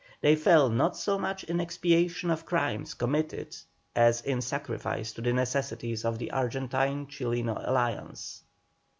They 0.19 0.35
fell 0.35 0.67
not 0.67 0.97
so 0.97 1.19
much 1.19 1.43
in 1.43 1.61
expiation 1.61 2.31
of 2.31 2.43
crimes 2.43 2.95
committed 2.95 3.55
as 3.95 4.19
in 4.21 4.41
sacrifice 4.41 5.11
to 5.13 5.21
the 5.21 5.31
necessities 5.31 6.03
of 6.05 6.17
the 6.17 6.31
Argentine 6.31 7.05
Chileno 7.05 7.61
Alliance. 7.63 8.41